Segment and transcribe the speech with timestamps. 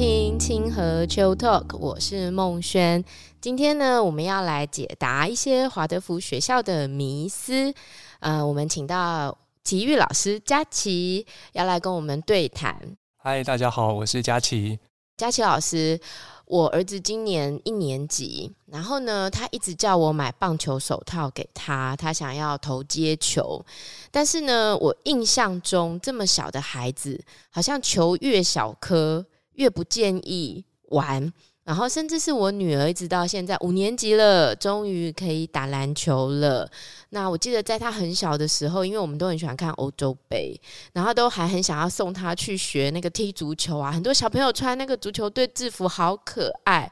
[0.00, 3.04] 听清河 Chill Talk，我是孟轩。
[3.38, 7.74] 今天呢，我们要来解答一些华德福学校的迷思。
[8.20, 12.96] 呃，我们请到体育老师佳琪要来跟我们对谈。
[13.18, 14.78] 嗨，大家好，我是佳琪。
[15.18, 16.00] 佳琪老师。
[16.46, 23.64] 我儿子今年一年级，然后呢，他一直叫我买棒球手套给他，他想要投接球。
[24.10, 29.24] 但是呢，我印象中这么小的孩子，好像球越小颗
[29.60, 31.30] 越不建议玩。
[31.62, 36.68] 然后，甚至是我女儿，一直到现在五年级了，终于可以打篮球了。
[37.10, 40.58] 那我记得在她很小的时候，因为我们都很喜欢看欧洲杯，
[40.94, 43.92] 然后都还很想要送她去学那个踢足球啊。
[43.92, 46.90] 很多小朋友穿那个足球队制服，好可爱。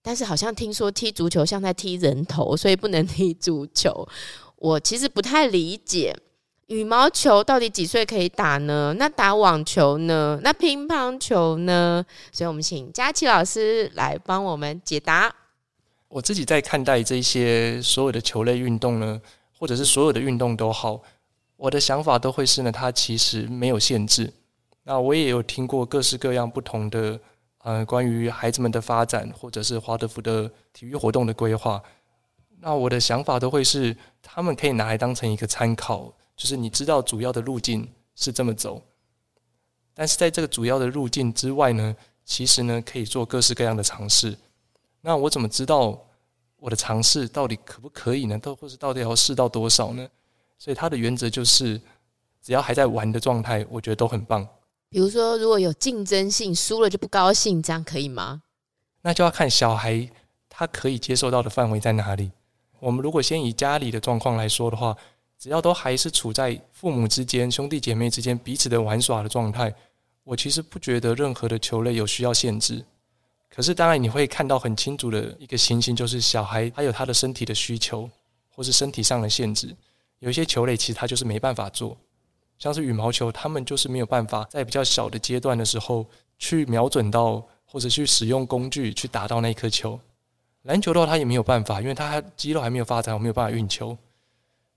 [0.00, 4.08] 但是好像听说踢足球像在踢人头，所以不能踢足球。
[4.56, 6.16] 我其实不太理解。
[6.66, 8.92] 羽毛球到底几岁可以打呢？
[8.98, 10.40] 那打网球呢？
[10.42, 12.04] 那乒乓球呢？
[12.32, 15.32] 所以，我们请佳琪老师来帮我们解答。
[16.08, 19.20] 我自己在看待这些所有的球类运动呢，
[19.56, 21.00] 或者是所有的运动都好，
[21.56, 24.32] 我的想法都会是呢，它其实没有限制。
[24.82, 27.20] 那我也有听过各式各样不同的
[27.62, 31.80] 呃，关于孩子们的发展，或者是华德福的体育活动的规划。
[32.58, 36.12] 那我的想法都会是，他们可以拿来当成一个参考。
[36.36, 38.82] 就是你知道主要的路径是这么走，
[39.94, 44.36] 但是在这个主要的路径之外呢，其实呢可以做各式各样的尝试。
[45.00, 45.98] 那我怎么知道
[46.58, 48.38] 我的尝试到底可不可以呢？
[48.38, 50.06] 都或是到底要试到多少呢？
[50.58, 51.80] 所以它的原则就是，
[52.42, 54.46] 只要还在玩的状态，我觉得都很棒。
[54.90, 58.42] 比如说，如果有竞争性，输了就不高兴，这样可以吗？
[59.00, 60.10] 那就要看小孩
[60.50, 62.30] 他可以接受到的范围在哪里。
[62.80, 64.94] 我们如果先以家里的状况来说的话。
[65.38, 69.74] 只要都还是处在父母之间、兄弟姐妹之间彼此的玩耍的状态，
[70.24, 72.84] 我其实不觉得任何的球类有需要限制。
[73.48, 78.08] 可是当然你会看到很清楚的一个情形，就是小孩他有他的身体的需求，
[78.50, 79.74] 或是身体上的限制。
[80.18, 81.96] 有一些球类其实他就是没办法做，
[82.58, 86.06] 像是羽毛球，他们就是没有办法在比较小的阶段的时候
[86.38, 90.00] 去瞄准到，或者去使用工具去打到那颗球。
[90.62, 93.96] 篮球的话，他也没有办法，因为他肌肉还没有发展，我没有办法运球。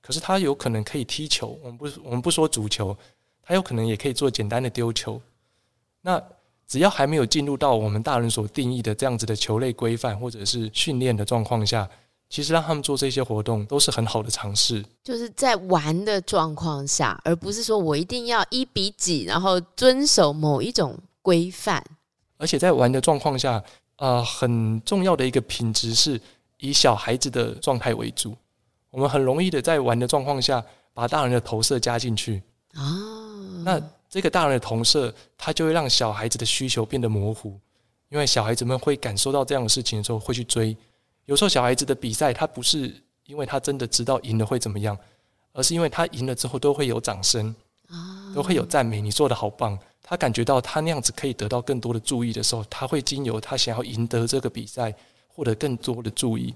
[0.00, 2.96] 可是他有可能可以踢球，我们不我们不说足球，
[3.42, 5.20] 他有可能也可以做简单的丢球。
[6.00, 6.22] 那
[6.66, 11.88] 只要还没有进入到我们大人所定义的这样子的球类规范或者是训练的状况下，
[12.28, 14.84] 其实让他们做这些活动都是很好的尝试。
[15.02, 21.82] 就是在玩的状况下，而不是说我一定要一比几，然后遵守某一种规范。
[22.36, 23.54] 而且在玩的状况下，
[23.96, 26.20] 啊、呃，很重要的一个品质是
[26.58, 28.36] 以小孩子的状态为主。
[28.90, 32.42] 我们很容易的在玩的状况下，把大人的投射加进去
[32.74, 32.82] 啊。
[33.64, 37.58] 那这个大人的投射，他就会让小孩子的需求变得模糊，
[38.08, 40.76] 因为小孩子们会感受到这样的事情的时候会去追。
[41.26, 42.94] 有时候小孩子的比赛，他不是
[43.26, 44.96] 因为他真的知道赢了会怎么样，
[45.52, 47.54] 而是因为他赢了之后都会有掌声
[47.88, 49.78] 啊，都会有赞美，你做的好棒。
[50.02, 54.94] 他感觉到他那样子可以得到更多的注意的时候，他会经由他想要赢得这个比赛，
[55.26, 56.54] 获得更多的注意。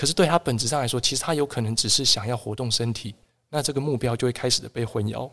[0.00, 3.14] 可是对他本质上来说，其实他有可能只是想要活动身体，
[3.50, 5.30] 那这个目标就会开始的被混淆。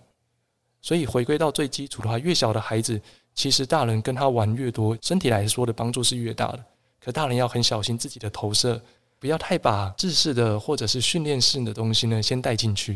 [0.81, 3.01] 所以回归到最基础的话，越小的孩子，
[3.33, 6.65] 其实大人跟他玩越多，身体来说的帮助是越大的。
[6.99, 8.81] 可大人要很小心自己的投射，
[9.19, 12.95] 不要太把制式的或者是训练式的东西呢先带进去，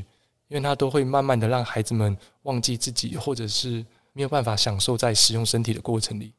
[0.50, 6.34] 因为他都会慢慢的让孩子们忘记自己，或者是没有办法享受在使用身体的过程里。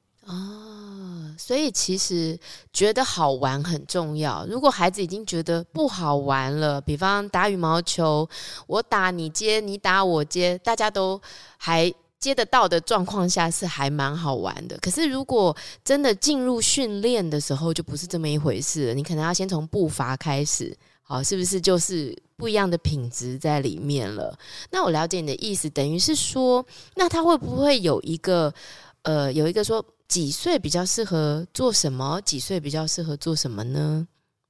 [1.44, 2.38] 所以其实
[2.72, 4.46] 觉得好玩很重要。
[4.48, 8.28] 如果孩子已经觉得不好玩了，比方打羽毛球，
[8.68, 11.20] 我打你接，你打我接，大家都
[11.56, 14.78] 还接得到的状况下，是还蛮好玩的。
[14.78, 15.54] 可是如果
[15.84, 18.94] 真的进入训练的时候，就不是这么一回事了。
[18.94, 20.72] 你可能要先从步伐开始，
[21.02, 24.38] 好，是不是就是不一样的品质在里面了？
[24.70, 26.64] 那我了解你的意思，等于是说，
[26.94, 28.54] 那他会不会有一个
[29.02, 29.84] 呃，有一个说？
[30.12, 32.20] 几岁比较适合做什么？
[32.20, 34.06] 几岁比较适合做什么呢？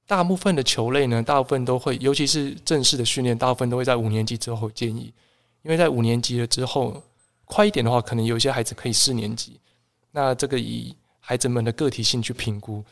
[0.09, 5.15] 大部分的球类呢，大部分都会，尤其是正式的训练，大部分都会在五年级之后建议。
[5.63, 7.01] 因为在五年级了之后，
[7.45, 9.61] 快一点的话，可能有一些孩子可以四年级。
[10.11, 12.85] 那这个以孩子们的个体性去评估。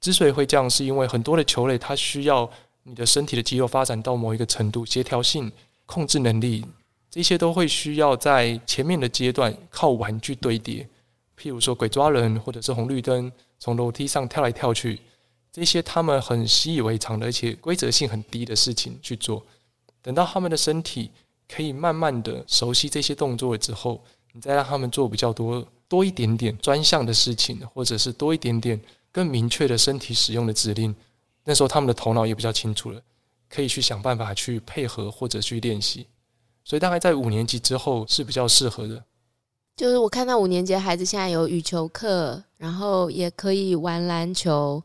[0.00, 2.48] 之所以会这样，是因为很多的球类它需要
[2.84, 5.50] 你的身体的肌肉发展到某一个程度，协调性、
[5.86, 6.64] 控制能力，
[7.10, 10.88] 这些都会需要在前面的阶段靠玩具堆叠。
[11.42, 15.00] 譬如说鬼抓人，或者是红绿灯，从楼梯上跳来跳去，
[15.50, 19.44] 这些他们很习以为常的，而且规则性很低的事情去做。
[20.00, 21.10] 等到他们的身体
[21.48, 24.00] 可以慢慢的熟悉这些动作了之后，
[24.32, 28.80] 你再让他们做比较多多一点点专项的事情，或者是多一点点
[29.10, 30.94] 更明确的身体使用的指令，
[31.42, 33.02] 那时候他们的头脑也比较清楚了，
[33.48, 36.06] 可以去想办法去配合或者去练习。
[36.62, 39.04] 所以大概在五年级之后是比较适合的。
[39.74, 44.82] 就是我看到五年级孩子现在有羽球课，然后也可以玩篮球。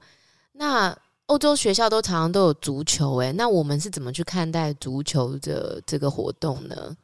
[0.54, 0.98] 那
[1.28, 6.96] 欧洲学校都常常都有足球，诶，那我们是怎么去看待足球的这个活动呢？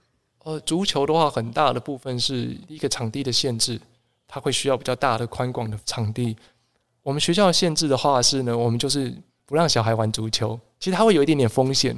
[0.46, 3.80] 呃，足球的话，很大的部分是一个场地的限制，
[4.28, 6.36] 它会需要比较大的宽广的场地。
[7.02, 9.14] 我们学校的限制的话是呢，我们就是
[9.46, 10.58] 不让小孩玩足球。
[10.80, 11.96] 其实它会有一点点风险，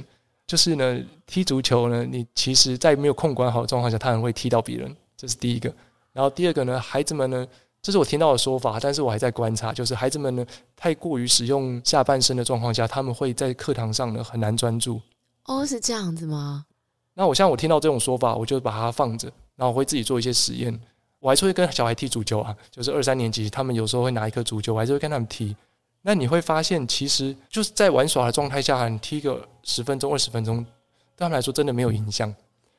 [0.48, 4.94] 就是呢，踢足球呢，你其实在没有控管好的状况下，他很会踢到别人。
[5.16, 5.72] 这是第一个，
[6.12, 7.46] 然后第二个呢，孩子们呢，
[7.80, 10.44] 这是我听到的说法，但是我还在观察，就是孩子们呢，
[10.76, 15.00] 太过于使用下半身的状况下，他们会在课堂上呢很难专注。
[15.44, 16.66] 哦，是这样子吗？
[17.14, 20.78] 那我像我听到这种说法，我就把它放着，然后我会自己做一些实验，
[21.18, 25.56] 我还是会跟小孩踢足球啊，就是二三年级，他们有时候会拿一颗足球，我还是会跟他们踢。
[26.02, 32.32] 那你会发现，其实就是在玩耍的状态下，你踢个十分钟、二十分钟，对他们来说真的没有影响。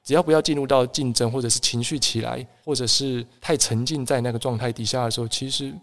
[0.08, 5.74] 只要不要进入到竞争，或者是情绪起来，或者是太沉浸在那个状态底下的时候，其实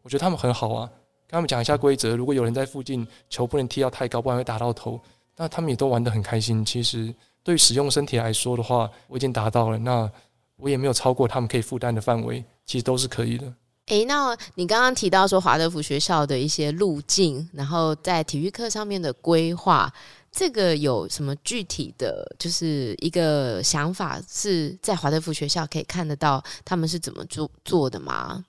[0.00, 0.90] 我觉得他们很好啊。
[1.26, 4.98] 跟他们讲一下规则，如果有人在附近，球不能踢到太高，不然会打到头。
[5.36, 6.64] 那他们也都玩得很开心。
[6.64, 9.78] 其实对使用身体来说的话，我已经达到了。
[9.78, 10.10] 那
[10.56, 13.52] 我也没有超过他们可以负担的范围，其实都是可以的。
[13.88, 19.92] 诶，那你刚刚提到说华德福学校的一些路径，然后在体育课上面的规划。
[20.36, 28.44] 这个有什么具体的就是一个想法，是在华德福学校可以看得到他们是怎么做做的吗？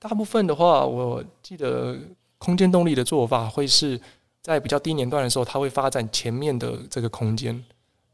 [0.00, 1.96] 大部分的话，我记得
[2.38, 3.98] 空间动力的做法会是
[4.42, 7.64] 在比较低年段的时候，它会发展前面的这个空间，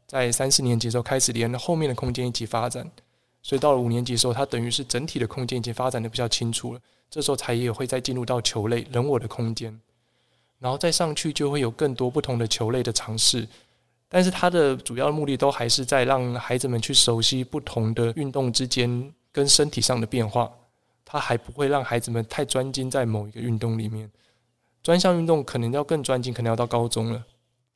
[0.05, 2.87] 在三四年级的时候开始连后面的空间一起发展，
[3.41, 9.81] 所以到了五年级的时候，它等于是整体的空间已经发展的比较清楚了，这时候才也会再进入到球类人我的空间。
[10.61, 13.47] 然后再上去就会有更多不同的球类的尝试，
[14.07, 20.51] 但是它的主要目的都还是在让孩子们去熟悉不同的运动之间跟身体上的变化，
[21.03, 24.07] 它还不会让孩子们太专精在某一个运动里面。
[24.83, 27.23] 专项运动可能要更专精，可能要到高中了。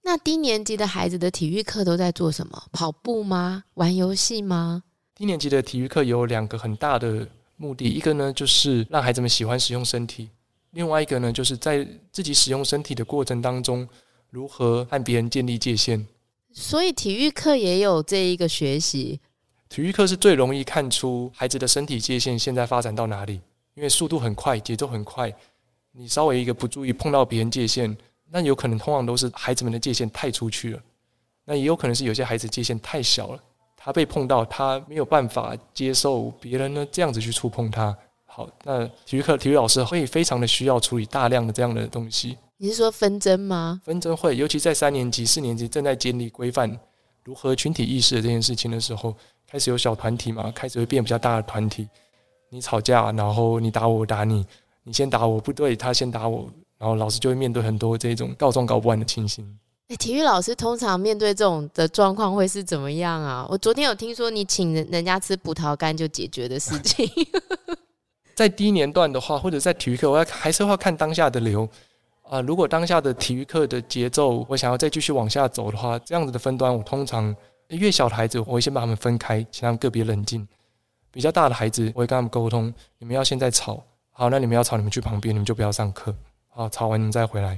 [0.04, 2.64] 那低年级的孩子的体育课都在做什么？
[2.72, 3.64] 跑步吗？
[3.74, 4.84] 玩游戏吗？
[5.16, 7.28] 低年级的体育课有两个很大的
[7.58, 10.30] 目的，一个呢就是让孩子们喜欢使用身体。
[10.75, 13.88] 另外一个呢，就是在自己使用身体的过程当中，
[14.30, 16.06] 如何和别人建立界限。
[16.51, 19.22] 所以体育课也有这一个学习。
[19.69, 23.39] 体育课是最容易看出孩子的身体界限现在发展到哪里，
[23.75, 25.33] 因为速度很快，节奏很快。
[25.94, 27.95] 你稍微一个不注意碰到别人界限，
[28.30, 30.81] 那有可能通常都是孩子们的界限太出去了。
[31.45, 33.42] 那也有可能是有些孩子界限太小了，
[33.77, 37.98] 他被碰到，他没有办法接受别人呢这样子去触碰他。
[38.36, 42.38] 好，那体育课体育老师会非常的需要处理大量的这样的东西。
[42.58, 43.80] 你是说纷争吗？
[43.86, 46.70] 纷争会，尤其在三年级、四年级正在建立规范
[47.24, 49.16] 如何群体意识的这件事情的时候，
[49.50, 51.88] 开始有小团体嘛，开始会变比较大的团体。
[52.50, 54.46] 你吵架，然后你打我，我打你，
[54.84, 59.50] 你先打我不对，他先打我，然后老师就会面对很多这种告状告不完的情形。
[59.88, 63.48] 欸，体育老师通常面对这种的状况会是怎么样啊？
[63.50, 67.10] 我昨天有听说你请人人家吃葡萄干就解决的事情。
[68.36, 71.68] 在低年段的话，或者在体育课，我要还是要看当下的流
[72.24, 72.42] 啊。
[72.42, 77.34] 如果当下的体育课的节奏，我想要再继续往下走的话，这样子的分段，我通常
[77.70, 80.46] 越小的孩子，我会先把他们分开，请他们个别冷静。
[81.12, 86.13] 比较大的孩子，我会跟他们沟通：你们要现在吵，好，那你们要吵，你们去旁边，你们就不要上课。
[86.50, 87.58] 好，吵完你们再回来。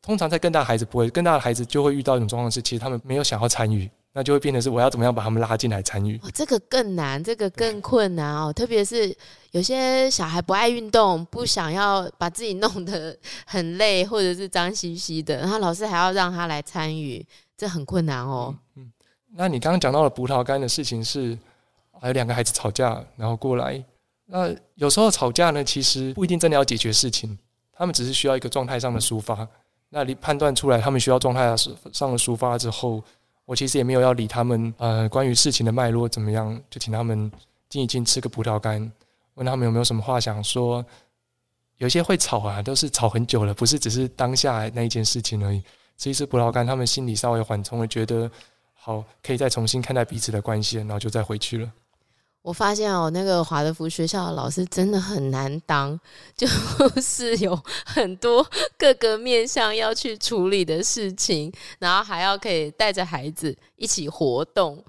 [0.00, 3.90] 通常在更大的孩子不会，更大的孩子就会遇到一种状况是，其实他们没有想要参与。
[4.12, 6.18] 那就会变成是我要怎么样把他们拉进来参与？
[6.18, 8.52] 哦，这个更难，这个更困难哦。
[8.52, 9.16] 特别是
[9.52, 17.24] 有些小孩不爱运动，不想要把自己弄得很累，或者是脏兮兮的，然后老师还要让他来参与，
[17.56, 18.52] 这很困难哦。
[18.74, 18.92] 嗯，嗯，
[19.36, 21.38] 那你刚刚讲到了葡萄干的事情是，
[22.00, 23.80] 还有两个孩子吵架，然后过来。
[24.26, 27.38] 那有时候吵架呢，其实不一定真的要解决事情，
[27.72, 29.46] 他们只是需要一个状态上的抒发。
[29.88, 31.56] 那你判断出来他们需要状态
[31.92, 33.00] 上的抒发之后。
[33.50, 37.28] 我其实也没有要理他们，呃，关于事情的脉络怎么样，就请他们
[37.68, 38.80] 静一静，吃个葡萄干，
[39.34, 40.86] 问他们有没有什么话想说。
[41.78, 45.60] 有些会吵啊，都是吵很久了，不是只是当下那一件事情而已。
[45.96, 48.30] 吃一吃葡萄干，他们心里稍微缓冲了，觉得
[48.72, 51.72] 好，可以再重新看待彼此的关系，然后就再回去了。
[52.42, 55.98] 我发现哦，那个华德福学校的老师真的很难当，
[56.34, 56.46] 就
[57.00, 58.44] 是有很多
[58.78, 64.82] 各个面向要去处理的事情，然后还要可以带着孩子一起活动。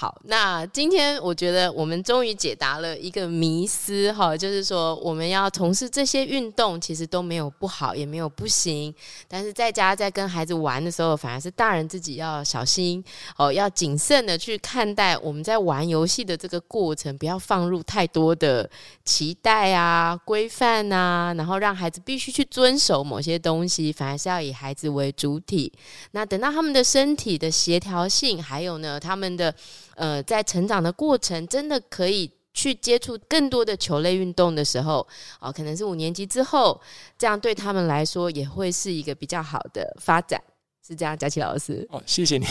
[0.00, 8.94] 好，那今天我觉得我们终于解答了一个迷思哈，就是说我们要从事这些运动，其实都没有不好，也没有不行。
[9.28, 13.04] 但是在家在跟孩子玩的时候，反而是大人自己要小心
[13.36, 18.70] 哦，要谨慎的去看待我们在玩游戏的这个过程，不要放入太多的
[19.04, 25.70] 期待啊、规范啊，然后让孩子必须去遵守某些东西，反而是要以孩子为主体。
[26.12, 29.54] 那等到他们的身体的协调性，还有呢，他们的。
[30.00, 35.06] 呃，在成长的过程，真的可以去接触更多的球类运动的时候，
[35.40, 36.80] 哦、呃，可能是五年级之后，
[37.18, 40.42] 这样对他们来说也会是一个比较好的发展，
[40.86, 41.86] 是这样，佳琪老师。
[41.90, 42.46] 哦，谢谢你。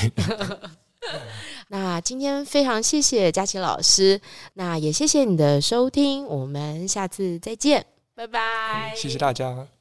[1.70, 4.22] 那今天非常谢谢佳琪老师，
[4.54, 8.94] 那也谢谢你的收听，我们下次再见，拜拜。
[8.96, 9.79] 谢谢大家。